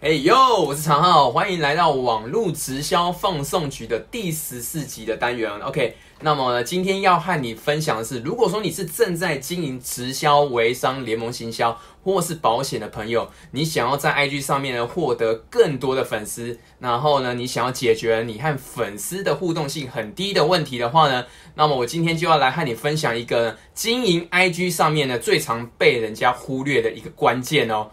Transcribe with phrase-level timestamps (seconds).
[0.00, 5.50] 哎呦，我是常浩，欢迎来到网络直销放送局的第十四集的单元。
[5.58, 21.26] OK，那么呢，今天要和你分享的是，如果说你是正在经营直销、微商、联盟行销或是保险的朋友，你想要在 IG 上面呢获得更多的粉丝，然后呢，你想要解决你和粉丝的互动性很低的问题的话呢，
[21.56, 27.90] 那么我今天就要来和你分享一个经营 IG 上面呢最常被人家忽略的一个关键哦。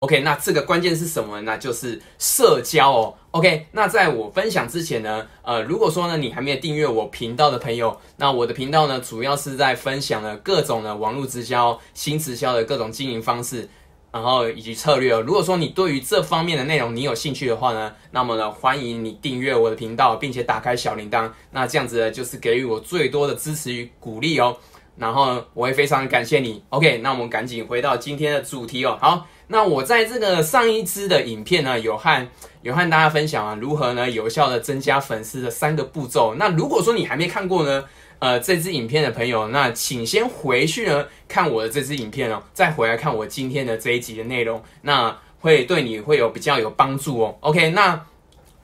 [0.00, 1.58] OK，那这个关键是什么呢？
[1.58, 3.14] 就是社交哦。
[3.32, 13.68] OK，那在我分享之前呢，呃，如果说呢你还没有订阅我频道的朋友，那我的频道呢主要是在分享了各种的网络直销、新直销的各种经营方式，
[14.10, 15.20] 然后以及策略哦。
[15.20, 21.30] 如果说你对于这方面的内容你有兴趣的话呢，那么呢欢迎你订阅我的频道，并且打开小铃铛。
[21.50, 24.56] 那这样子呢就是给予我最多的支持与鼓励哦。
[24.96, 26.62] 然后我会非常感谢你。
[26.70, 28.98] OK，那我们赶紧回到今天的主题哦。
[29.00, 29.26] 好。
[29.52, 32.28] 那我在这个上一支的影片呢，有和
[32.62, 36.36] 有和大家分享啊，如何呢有效的增加粉丝的三个步骤。
[36.36, 37.84] 那如果说你还没看过呢，
[38.20, 47.36] 呃，这支影片的朋友，那请先回去呢看我的这支影片哦，再回来看我今天的这一集的内容，那会对你会有比较有帮助哦。
[47.40, 48.00] OK，那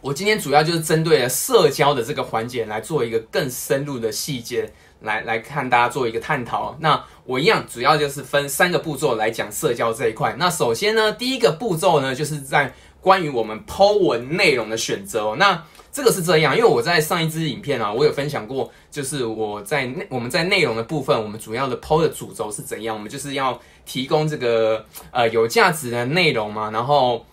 [0.01, 4.73] 我今天主要就是针对了社交的这个环节来做一个更深入的细节。
[5.01, 6.77] 来来看大家做一个探讨。
[6.81, 10.35] 那我一样主要就是分三个步骤来讲社交这一块。
[10.39, 15.35] 那首先呢，第一个步骤呢，就是在关于我们 Po 文内容的选择。
[15.37, 22.95] 那这个是这样，因为我在上一支影片啊，我有分享过，就是我在内我们在内容的部分，我们主要的 Po 的主轴是怎样？
[22.95, 26.71] 我们就是要提供这个呃有价值的内容嘛。
[26.71, 27.25] 然后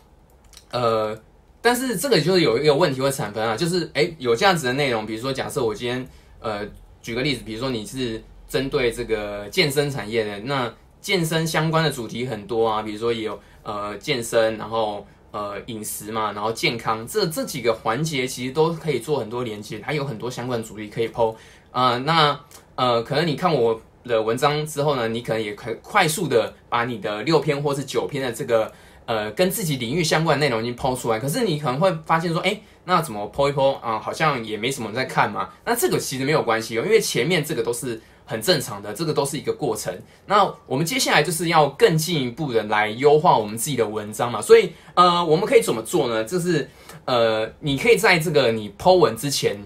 [0.71, 1.17] 呃，
[1.61, 6.07] 但是这个就是有一个问题会产生啊，就是诶有价值的内容，比如说假设我今天
[6.39, 6.67] 呃。
[7.03, 21.35] 举个例子，比如说你是针对这个健身产业的，那健身相关的主题很多啊，比如说也有呃健身，然后呃饮食嘛，然后健康，这这几个环节其实都可以做很多连接，还有很多相关的主题可以剖
[21.71, 21.97] 啊。
[21.97, 22.39] 那
[22.75, 28.71] 呃，可能你看我的文章之后呢，你可能也可快速的把你的六篇或是九篇的这个
[29.05, 32.59] 呃跟自己领域相关的内容已经抛出来，可是你可能会发现说，哎。
[32.85, 33.97] 那怎么抛一抛啊？
[33.97, 35.47] 好像也没什么人在看嘛。
[35.63, 39.97] 那这个其实没有关系哦，因为前面这个都是很正常的，这个都是一个过程。
[40.25, 44.41] 那我们接下来就是要更进一步的来优化我们自己的文章嘛。
[44.41, 46.25] 所以呃，我们可以怎么做呢？
[46.25, 46.69] 就是
[47.05, 49.63] 呃，你可以在这个你抛文之前，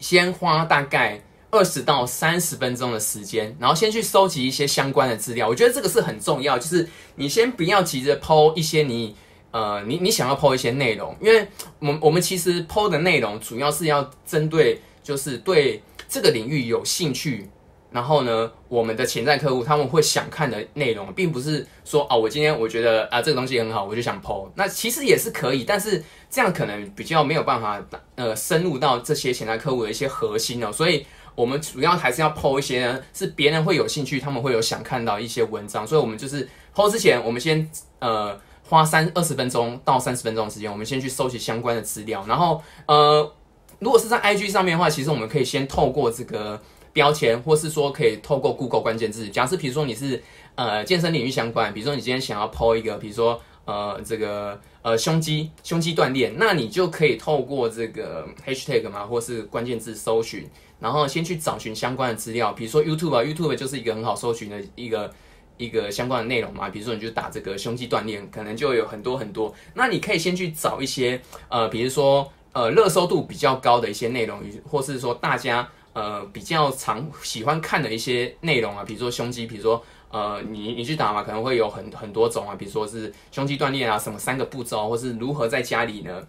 [0.00, 1.22] 先花大概
[1.54, 5.48] 二十到三十分钟的时间，然后先去收集一些相关的资料。
[5.48, 9.14] 我觉得这个是很重要，就是你先不要急着剖一些你。
[9.54, 11.46] 呃，你你想要抛一些内容，因为
[11.78, 17.48] 我们我们其实抛的内容主要是要针对就是对这个领域有兴趣，
[17.92, 24.50] 然后呢，我们的潜在客户他们会想看的内容，并不是说哦，我今天我觉得啊这个东西很好，我就想抛。
[24.56, 27.80] 那其实也是可以，但是这样可能比较没有办法
[28.16, 38.38] 呃深入到这些潜在客户的一些核心哦，所以我们主要还是要剖一些呢，是别人会有兴趣，他们会有想看到一些文章，所以我们就是剖之前，我们先呃。
[38.66, 42.24] 花三二十分钟到三十分钟的时间，我们先去收集相关的资料。
[42.26, 43.30] 然后，呃，
[43.78, 46.58] 如果是在 IG 上面的话，其实我们可以先透过这个
[46.90, 49.28] 标签，或是说可以透过 Google 关键字。
[49.28, 50.20] 假设比如说你是
[50.54, 60.48] 呃健身领域相关，比如说你今天想要 PO 一个，比如说呃这个呃胸肌胸肌锻炼，那你就可以透过这个 Hashtag 嘛，或是关键字搜寻，
[60.80, 62.52] 然后先去找寻相关的资料。
[62.52, 65.12] 比如说 YouTube 啊，YouTube 就是一个很好搜寻的一个。
[65.56, 69.54] 一个相关的内容嘛，比如说你就打这个胸肌锻炼，可能就有很多很多。
[69.74, 86.22] 那你可以先去找一些呃，比如说呃热搜度比较高的一些内容，或是说大家呃比较常喜欢看的一些内容啊，比如说胸肌，比如说呃你你去打嘛，可能会有很很多种啊，比如说是胸肌锻炼啊，什么三个步骤，或是如何在家里呢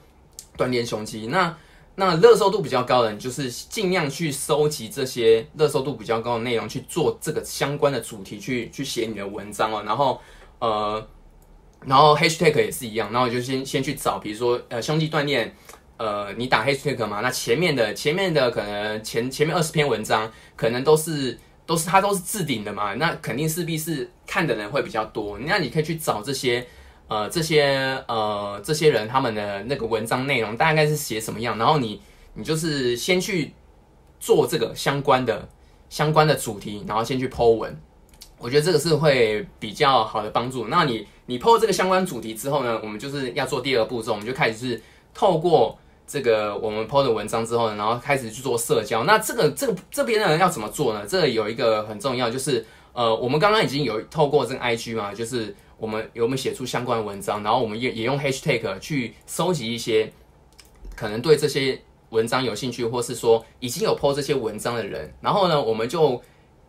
[0.57, 1.55] 锻炼胸肌，那。
[1.97, 9.81] 那热搜度比较高的，就是尽量去收集这些热搜度比较高的内容，去做这个相关的主题，去去写你的文章哦。
[9.85, 10.19] 然后，
[10.59, 11.07] 呃，
[11.85, 15.55] 然后 hashtag 也是一样，然后就先先去找，比如说呃胸肌锻炼，
[15.95, 25.37] 呃，你打 hashtag 嘛，那前面的前面的可能前前面二十篇文章，可能都是都是它都是置顶的嘛，那肯定势必是看的人会比较多。
[25.39, 26.65] 那你可以去找这些。
[27.07, 31.55] 呃，这些呃，这些人他们的那个文章内容大概是写什么样？
[31.55, 32.01] 然后你
[32.33, 33.53] 你就是先去
[34.19, 35.47] 做这个相关的
[35.87, 37.79] 相关的主题，然后先去 Po 文。
[38.39, 40.67] 我觉得这个是会比较好的帮助。
[40.67, 44.81] 那你你 Po 这个相关主题之后呢，我们就是要做第二步骤，我们就开始是
[45.13, 49.03] 透过这个我们 PO 的文章之后呢，然后开始去做社交。
[49.05, 51.05] 那这个这个这边的人要怎么做呢？
[51.07, 60.11] 这有一个很重要，就是呃，我们刚刚已经有透过这个 IG 嘛，就是我们有我们写出相关的文章，然后我们也也用 Hashtag 去收集一些
[60.95, 66.21] 可能对这些文章有兴趣，或是说已经有 PO 这些文章的人，然后呢，我们就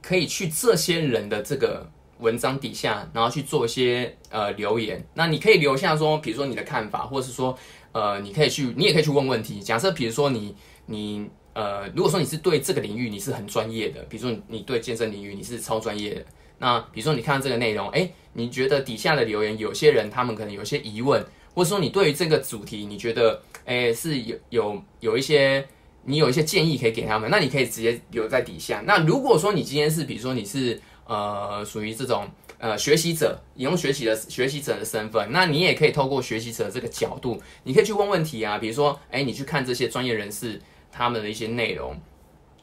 [0.02, 1.90] 可以去这些人的这个。
[2.18, 5.06] 文章底下，然后去做一些呃留言。
[5.12, 7.54] 那你可以留下说，比如说你的看法，或者是说，
[7.96, 9.58] 呃，你可以去，你也可以去问问题。
[9.60, 10.54] 假设比如说你
[10.84, 16.26] 你呃，如果说你是对这个领域你是很专业的，比如说你对健身领域你是超专业的，
[16.58, 25.66] 那比如说你看到这个内容，哎，你觉得底下的留言有些人他们可能有些疑问，或者说你对于这个主题你觉得哎是有有有一些
[26.04, 28.82] 你有一些建议可以给他们，那你可以直接留在底下。
[28.86, 30.78] 那如果说你今天是比如说你是。
[31.08, 32.26] 呃，属于这种
[32.58, 40.60] 呃学习者，引用学习的学习者的身份，那你也可以透过学习者这个角度，你可以去问问题啊，比如说，哎，你去看这些专业人士
[40.90, 42.00] 他们的一些内容，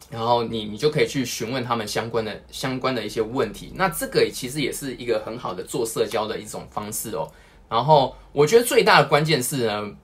[0.10, 7.32] 然后你你就可以去询问他们相关的相关的一些问题，那这个其实也是一个很好的做社交的一种方式哦。
[7.70, 9.96] 然后我觉得最大的关键是呢。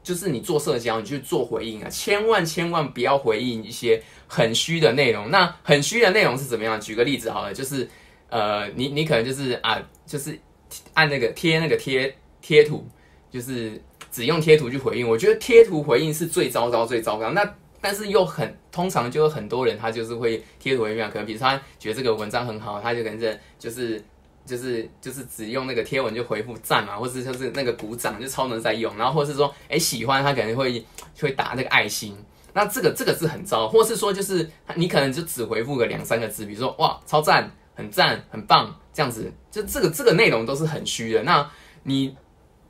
[0.00, 5.30] 就是你做社交，你去做回应啊，千万千万不要回应一些很虚的内容。
[5.30, 6.80] 那很虚的内容是怎么样？
[6.80, 7.86] 举个例子好了，就是
[8.28, 10.38] 呃，你你可能就是啊，就是
[10.94, 12.86] 按那个贴那个贴贴图，
[13.30, 13.80] 就是
[14.10, 15.08] 只用贴图去回应。
[15.08, 17.30] 我觉得贴图回应是最糟糕、最糟糕。
[17.30, 24.02] 那但是又很通常就有很多人他就是会贴图回应啊，可能比如他觉得这个文章很好，他就可能就是。
[24.48, 30.82] 就是就是只用那个贴文就回复赞嘛，或者就是那个鼓掌就超能在用，然后或是说哎喜欢他可能会
[31.20, 32.16] 会打那个爱心，
[32.54, 41.22] 那这个这个是很糟，或是说就是你可能就只回复个两三个字，比如说哇超赞，很赞，很棒这样子，就这个这个内容都是很虚的。
[41.22, 41.48] 那
[41.84, 42.14] 你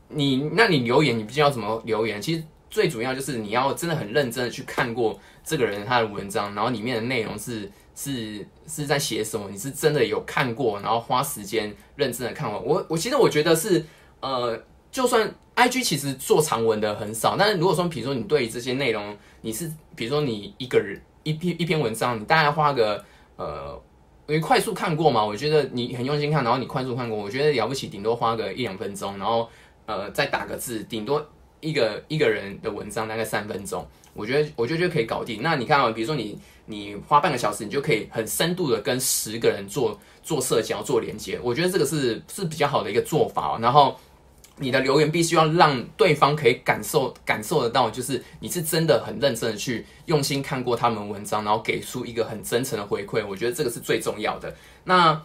[0.08, 7.68] 你那你留言你不知道怎么留言，其实最主要就是你要真的很认真的去看过这个人他的文章，然后里面的内容是。
[8.00, 9.48] 是是在写什么？
[9.50, 12.64] 你是真的有看过，然后花时间认真的看完。
[12.64, 13.84] 我我其实我觉得是，
[14.20, 14.56] 呃，
[14.92, 23.76] 就算 I G 其实做长文的很少，但是如果说，比如说你对于这些内容，你是比如说你一个人一篇一篇文章，你大概花个呃，
[24.34, 29.48] 为快速看过嘛，我觉得你很用心看，然后你快速看过，我觉得了不起，顶多花个一两分钟，然后
[29.86, 31.26] 呃再打个字，顶多
[31.60, 35.40] 一个一个人的文章大概三分钟，我觉得我觉得就可以搞定。
[35.42, 36.38] 那你看啊，比如说你。
[36.70, 41.40] 你花半个小时，你就可以很深度的跟十个人做做社交、做连接。
[41.42, 43.54] 我觉得这个是是比较好的一个做法。
[43.54, 43.98] 哦然后
[44.58, 53.26] 你的留言必须要让对方可以感受感受得到，就是你是真的很认真的去用心看过他们文章，然后给出一个很真诚的回馈。
[53.26, 54.54] 我觉得这个是最重要的。
[54.84, 55.20] 那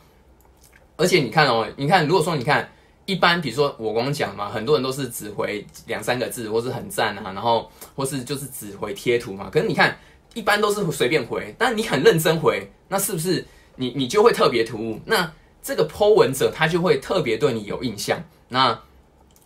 [0.95, 2.69] 而且你看哦，你看如果说你看
[3.06, 9.50] 一般，比如说我刚刚讲嘛，很多人都是只回两三个字，或是很赞啊，然后或是就是只回贴图嘛。
[9.50, 9.97] 可是你看。
[10.35, 13.45] 一般都是随便回，但你很认真回，那是不是
[13.75, 15.00] 你你就会特别突兀？
[15.06, 15.31] 那
[15.62, 18.19] 这个 Po 文者他就会特别对你有印象。
[18.50, 18.81] 那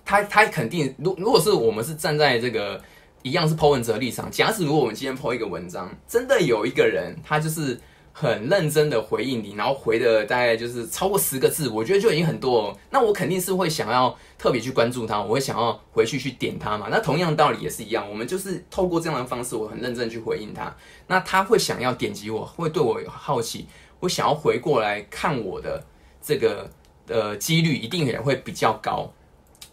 [0.08, 2.82] 他他肯定，如如果是我们是站在这个
[3.22, 7.80] 一样是 Po 文者立场，假使如果我们今天 Po 一个文章，真的有一个人他就是。
[8.20, 12.76] 很认真的回应你，然后回的大概就是超过十个字，我觉得就已经很多。
[12.90, 16.88] 那我肯定是会想要特别去关注他，我会想要回去去点他嘛。
[16.90, 20.76] 那同样道理也是一样，我们就是透过这样的方式，我很认真去回应他，
[21.06, 23.68] 那他会想要点击我，会对我有好奇，
[24.00, 25.86] 我想要回过来看我的
[26.20, 26.68] 这个
[27.08, 29.14] 呃几率一定也会比较高，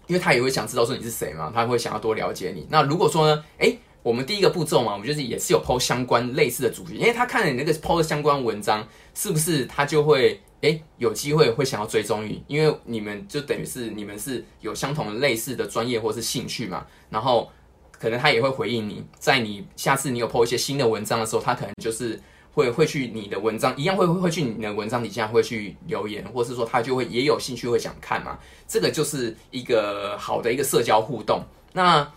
[0.07, 2.67] 因为他也会想知道说你是谁嘛，他会想要多了解你。
[2.71, 3.79] 那如果说呢，诶。
[4.05, 12.45] 我们第一个步骤嘛，我们就是也是有 PO 相关类似的主题，因为他看了你那个抛的相关文章，是不是他就会诶有机会会想要追踪你？
[12.47, 17.51] 因为你们就等于是你们是有相同类似的专业或是兴趣嘛，然后
[17.91, 22.21] 可能他也会回应你，在你下次你有 PO 一些新的文章的时候，他可能就是
[22.55, 31.43] 会会去你的文章一样会会去你的文章底下会去留言，或是说他就会也有兴趣会想看嘛，这个就是一个好的一个社交互动。
[31.73, 32.09] 那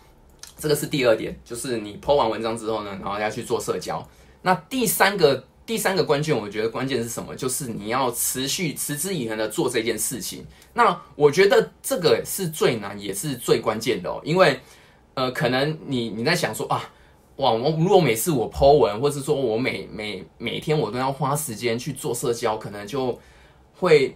[0.60, 4.08] 这个是第二点，就是你抛完文章之后呢，然后要去做社交。
[4.44, 7.36] 那第三个第三个关键，我觉得关键是什么？
[7.36, 10.46] 就是你要持续持之以恒的做这件事情。
[10.74, 14.60] 那我觉得这个是最难也是最关键的哦，因为
[15.15, 16.84] 呃，可能你你在想说啊，
[17.38, 23.17] 哇，我如果每次我抛文，或者说我每每每天我都要花时间去做社交，可能就
[23.74, 24.15] 会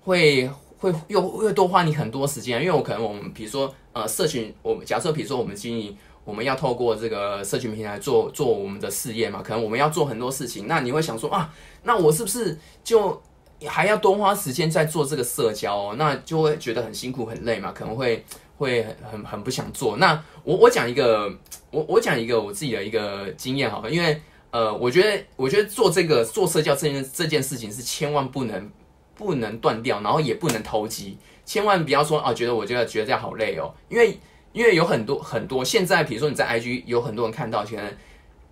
[0.00, 0.50] 会。
[0.80, 13.20] 会又会多花你很多时间，因为我可能我们比如说呃社群，我们假设比如说我们经营，我们要透过这个社群平台做做我们的事业嘛，可能我们要做很多事情，那你会想说啊，那我是不是就
[13.66, 18.24] 还要多花时间在做这个社交哦，那就会觉得很辛苦很累嘛，可能会
[18.58, 19.96] 会很很很不想做。
[19.96, 21.32] 那我我讲一个，
[21.70, 28.70] 我我讲一个我自己的一个经验好，因为呃，我觉得我觉得做这个做社交这件这件事情是千万不能
[29.14, 34.18] 不能断掉，然后也不能投机，千万不要说啊，觉得我觉得觉得这样好累哦，因为
[34.52, 37.84] 因为有很多很多现在，比如说你在 IG 有很多人看到，可能。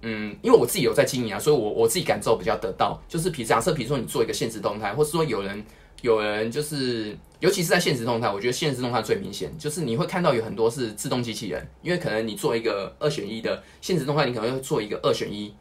[0.02, 3.02] 嗯，因为我自己有在经营啊，所以我我自己感受比较得到。
[3.08, 5.64] 就是比假设，比如说你做一个现实动态，或是说有人
[6.02, 15.54] 有人就是，尤其是在现实动态，我觉得现实动态最明显，就是你会看到有很多是自动机器人，因为可能你做一个二选一的现实动态，你可能会做一个二选一，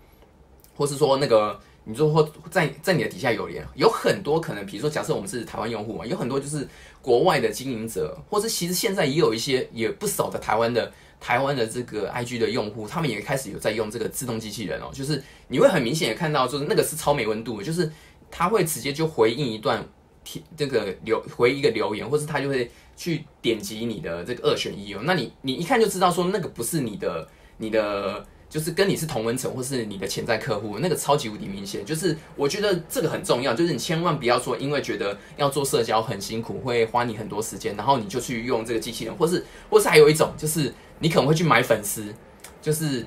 [0.75, 6.67] 或是说那个你就或在在你的底下有人，有很多可能，比如说假设我们是台湾用户嘛，有很多就是
[7.01, 10.91] 国外的经营者，或者其实现在也有一些也不少的台湾的。
[11.17, 17.89] 台湾的这个 IG 的用户，他们也开始有在用这个自动机器人哦，就是你会很明显的看到，就是那个是超美温度，就是
[18.29, 19.83] 他会直接就回应一段
[20.57, 27.27] 这个留回一个留言，或是他就会去点击你的这个二选一哦，那你你一看就知道说那个不是你的
[27.57, 28.25] 你的。
[28.47, 31.83] 就是跟你是同文层，或是你的潜在客户，那个超级无敌明显。
[31.83, 42.05] 就是我觉得这个很重要，就是你千万不要说，因为觉得要做社交很辛苦，会花你很多时间，然后你就去用这个机器人，或是或是还有一种，就是你可能会去买粉丝，
[42.61, 43.05] 就是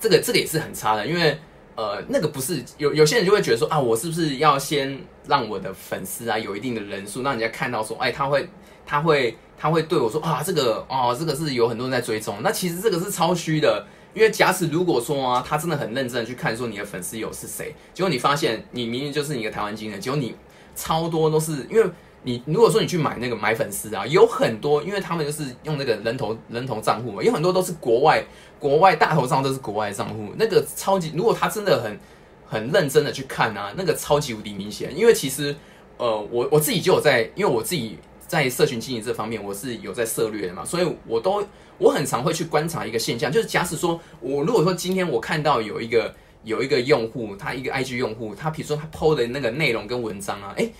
[0.00, 1.38] 这个这个也是很差的，因为
[1.78, 8.48] 呃那个不是有有些人就会觉得说啊，我是不是要先让我的粉丝啊有一定的人数，让人家看到说，哎，他会
[8.84, 13.86] 他会他会对我说啊，这个哦这个是有很多人在追踪，那其实这个是超虚的。
[14.14, 20.34] 因为假使如果说啊，他真的很认真的去看说你的粉丝有是谁，结果你发现你明明就是你的台湾金人，结果你
[20.74, 21.88] 超多都是因为
[22.22, 28.24] 你如果说你去买那个买粉丝啊，有很多因为他们就是用那个人头人头账户嘛，有很多都是国外
[28.58, 31.98] 国外大头账都是国外账户，那个超级如果他真的很
[32.46, 35.54] 很认真的去看啊，那个超级无敌明显，因为其实
[35.96, 41.44] 呃我我自己就有在，因为我自己在社群经营这方面我是有在策略的嘛，所以我都。
[41.80, 50.72] 我很常会去观察一个现象，就是假使说我如果说今天我看到有一个有一个用户，他一个 IG 用户，他比如说他 PO 的那个内容跟文章啊，诶，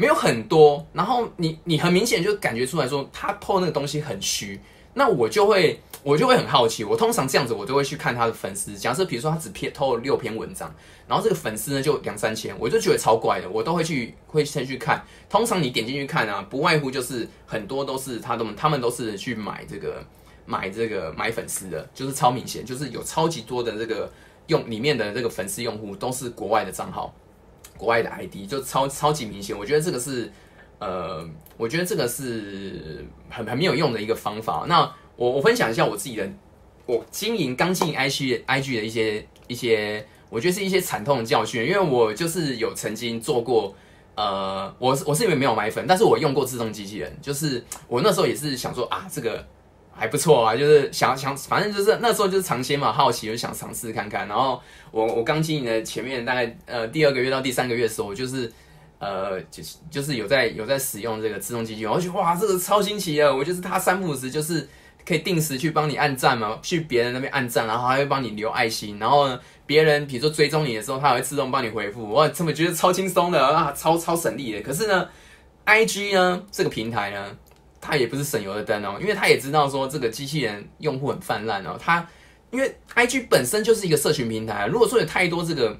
[0.00, 4.58] 没有很多，然后你你很明显就感觉出来说他偷那个东西很虚，
[4.94, 10.74] 那我就会我就会很好奇，我通常这样子我都会去看他的粉丝，假设比如说他只偏偷了六篇文章，
[11.06, 20.02] 然后这个粉丝呢就两三千，我就觉得超怪的，我都会去会先去看，通常你点进去看啊，不外乎就是很多都是他都他们都是去买这个。
[20.46, 24.10] 买这个买粉丝的，就是超明显，就是有超级多的这个
[24.48, 27.14] 用里面的这个粉丝用户都是国外的账号，
[27.80, 29.58] 国外的 ID 就超超级明显。
[29.58, 30.30] 我觉得这个是
[30.78, 34.66] 呃，我觉得这个是很很没有用的一个方法。
[34.68, 34.80] 那
[35.16, 36.30] 我我分享一下我自己的，
[36.84, 43.74] 我经营刚进 IG IG 的一些一些，我觉得是一些惨痛的教训，因为我就是有曾经做过，
[44.14, 49.42] 呃，我是我是因为没有买粉，但是我用过自动机器人，就是我那时候也是想说啊，这个。
[50.00, 54.26] 还不错啊，就是想想，反正就是那时候就是尝鲜嘛，好奇就想尝试看看。
[54.26, 54.58] 然后
[54.90, 58.50] 我我刚经营的前面大概呃第二个月到第三个月的时候，我就是
[58.98, 64.66] 呃就是就是有在有在使用这个自动机器人，我觉得哇这个超新奇的，我就是它三不五时就是
[65.04, 74.62] 可以定时去帮你按赞嘛，去别人那边按赞，然后还会帮你留爱心，然后呢别人比如说追踪你的时候，它会自动帮你回复，哇这么觉得超轻松的啊，超超省力的。
[74.62, 75.06] 可是呢
[75.66, 77.36] ，IG 呢这个平台呢。
[77.80, 81.76] 他也不是省油的灯哦，因为他也知道说这个机器人用户很泛滥哦。
[81.80, 82.06] 他
[82.50, 85.78] 因为 IG 本身就是一个社群平台，如果说有太多这个，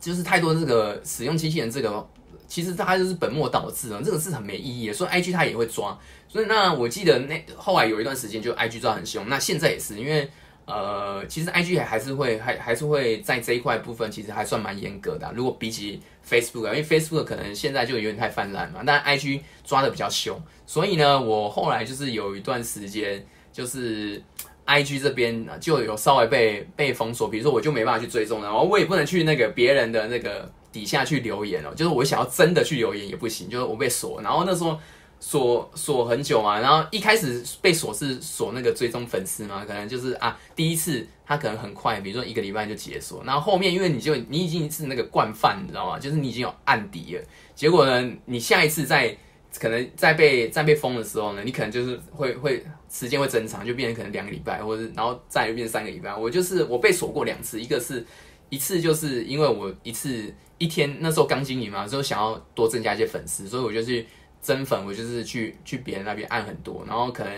[0.00, 2.08] 就是太多这个使用机器人这个，
[2.46, 4.92] 其实它就是本末倒置哦，这个是很没意义的。
[4.94, 5.98] 所以 IG 他也会抓。
[6.28, 10.30] 所以那我记得那后来有一段时间就 IG 抓很凶，那现在也是因为。
[10.64, 15.30] 呃，其实 I G 还还是会还还是会在这一块部分，其实还算蛮严格的。
[15.34, 20.40] 如果比起 Facebook，因为 Facebook 可能现在就有点太泛滥嘛，但 I G 抓的比较凶。
[20.66, 24.22] 所以呢，我后来就是有一段时间，就是
[24.64, 34.22] I G 这边就有稍微被被封锁，比如说我就没办法去追踪，然后我也不能去那个别人的那个底下去留言哦，就是我想要真的去留言也不行，就是我被锁。
[34.22, 34.78] 然后那时候。
[35.24, 45.96] 锁锁很久嘛，然后一开始被锁是锁那个追踪粉丝嘛，可能就是啊，第一次他可能很快，比如说一个礼拜就解锁，然后后面因为你就你已经是那个惯犯，你知道吗？
[45.96, 47.22] 就是你已经有案底了，
[47.54, 49.16] 结果呢，你下一次再
[49.60, 52.60] 可能再被再被封的时候呢，你可能就是会会
[52.90, 56.12] 时间会增长，就变成可能两个礼拜，或者然后再变三个礼拜。
[56.12, 58.04] 我就是我被锁过两次，一个是
[58.48, 64.04] 一次就是因为我一次一天那时候刚经营嘛，就想要多增加一些粉丝，所以我就去。
[64.42, 67.32] 增粉，我就是去去别人那边按很多，然后可能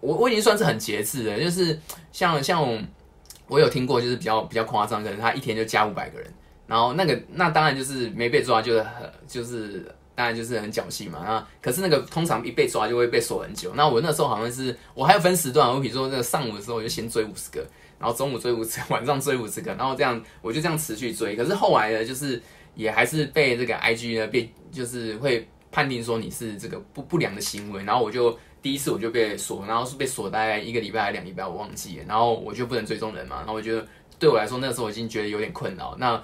[0.00, 1.76] 我我已经算是很节制的，就是
[2.12, 2.62] 像像
[3.48, 6.30] 我有听过，就是比较比较夸张，可能他一天就加五百个人，
[6.66, 11.20] 然后那个那当然就是没被抓，就是很就是当然就是很侥幸嘛。
[11.24, 13.72] 那可是那个通常一被抓就会被锁很久。
[13.74, 17.66] 那我那时候好像是我还有分时段，我比如说那个上午的时候我就先追五十个，
[17.98, 21.34] 然后中午追五十，晚上追五十个，然后这样我就这样持续追。
[21.34, 22.40] 可是后来呢，就是
[22.74, 33.86] 也还是被这个 IG 呢被就是会判定说你是这个不不良的行为，然后我就第一次我就被锁，然后是被锁大概一个礼拜还两礼拜，我忘记了，然后我就不能追踪人嘛，然后我觉得
[34.18, 36.22] 对我来说那时候我已经觉得有点困扰，那。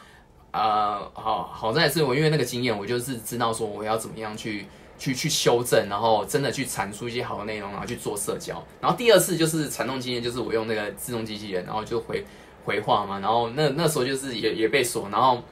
[0.56, 4.64] 呃，好好在是我因为那个经验，我就是知道说我要怎么样去
[4.96, 8.64] 去去修正，然后真的去产出一些好的内容，然后去做社交。
[8.80, 12.24] 然后第二次就是惨痛经验，就是我用那个自动机器人，然后就回
[12.64, 13.18] 回话嘛。
[13.18, 15.42] 然后那那时候就是也也被锁，然后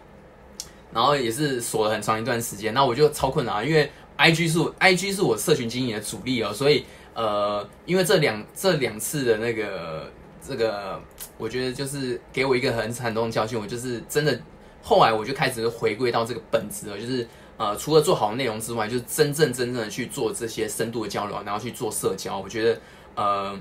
[0.92, 2.72] 然后也是锁了很长一段时间。
[2.74, 6.84] 那我就超困难，因为 I G 是 I G 是我社群经营的主力哦，所以
[7.14, 10.10] 呃，因为这两这两次的那个
[10.46, 11.00] 这个，
[11.38, 14.38] 我觉得就是给我一个很惨痛的教训，我就是真的。
[14.84, 17.24] 后来我就开始回归到这个本质了，就是
[17.56, 22.36] 呃，除了做好内容之外，就是真正真正的去做这些深度的交流，然后去做社交。
[22.36, 22.80] 我觉得
[23.14, 23.60] 呃，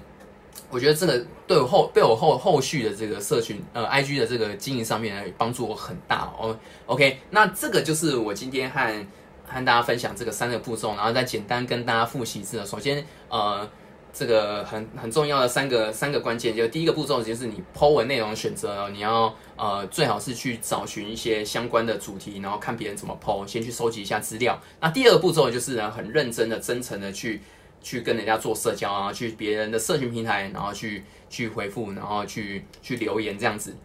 [0.69, 6.57] 我觉得这个对我后对我后后续的这个社群呃 IG 的这个经营上面帮助我很大哦。
[6.85, 9.05] OK，那这个就是我今天和
[9.45, 12.65] 和大家分享这个三个步骤，然后再简单跟大家复习一次。
[12.65, 13.69] 首先呃。
[14.13, 24.59] 这个很很重要的三个三个关键，就第一个步骤就是你 Po 文内容选择，你要呃最好是去找寻一些相关的主题，然后看别人怎么 Po，先去收集一下资料。
[24.81, 27.41] 那第二个步骤就是呢，很认真的、真诚的去
[27.81, 33.75] 去跟人家做社交啊，去别人的社群平台，然后去去回复，然后去去留言这样子。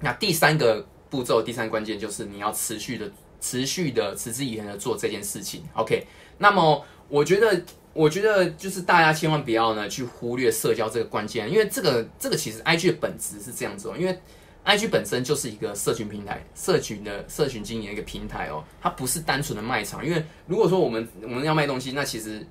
[0.00, 5.62] 那第三个步骤，第三关键就是你要持续的、持续的、持之以恒的做这件事情。
[5.74, 6.06] OK，
[6.38, 7.62] 那么我觉得。
[7.92, 14.16] 我觉得就是大家千万不要呢去忽略社交这个关键，因为这个这个其实 I G 的本质是这样子哦，因为
[14.62, 20.06] I G 本身就是一个社群平台，社群的社群经营的一个平台哦，它不是单纯的卖场。
[20.06, 22.46] 因为如果说我们我们要卖东西，那其实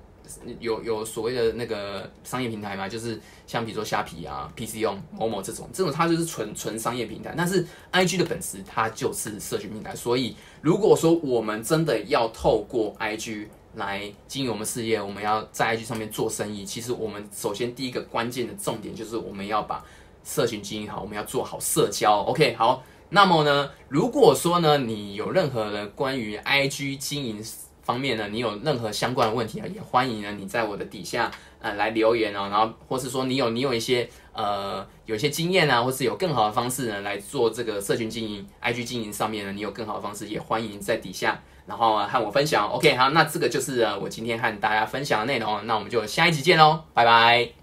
[0.58, 7.34] 有有所谓的那个商业平台嘛，就是像比如说虾皮啊、PC 用、某某这种，这种它就是纯纯商业平台。
[7.36, 16.64] 但是 I G 的本质它就是社群平台，所以如果说我们真的要透过 I G 来经营我们事业，我们要在 IG 上面做生意。
[16.64, 19.84] 其实我们首先第一个关键的重点就是我们要把
[20.24, 22.24] 社群经营好，我们要做好社交。
[22.24, 22.82] OK，好。
[23.12, 27.44] 那么呢，如果说呢，你有任何的关于 IG 经营
[27.90, 31.28] 方面呢，你有任何相关的问题啊，也欢迎呢你在我的底下
[31.60, 32.48] 呃来留言哦。
[32.48, 41.42] 然后或是说你有你有一些呃有一些经验啊，或是有更好的方式呢来做这个社群经营 IG 经营上面呢，你有更好的方式，也欢迎在底下。
[41.66, 47.59] 然后啊和我分享，OK，好，那这个就是我今天和大家分享的内容，那我们就下一集见喽，拜拜。